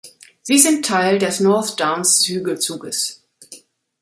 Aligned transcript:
Sie 0.41 0.57
sind 0.57 0.83
Teil 0.83 1.19
des 1.19 1.41
North-Downs-Hügelzuges. 1.41 3.21